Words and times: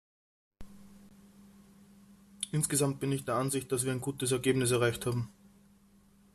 Insgesamt 2.51 2.99
bin 2.99 3.11
ich 3.11 3.23
der 3.23 3.35
Ansicht, 3.35 3.71
dass 3.71 3.85
wir 3.85 3.91
ein 3.91 4.01
gutes 4.01 4.31
Ergebnis 4.31 4.71
erreicht 4.71 5.05
haben. 5.05 5.31